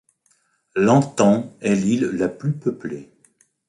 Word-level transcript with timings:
Lantan 0.75 1.55
est 1.61 1.75
l'île 1.75 2.07
la 2.13 2.27
plus 2.27 2.53
peuplée. 2.53 3.11